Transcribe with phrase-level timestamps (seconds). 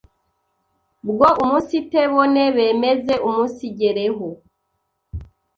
[1.09, 4.27] bwo umunsitebone bemeze umunsigereho